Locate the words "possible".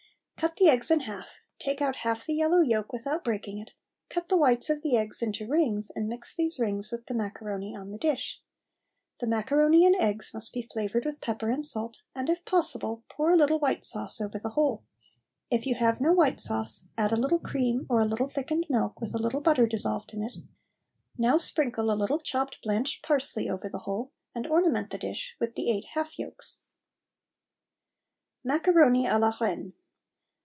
12.43-13.03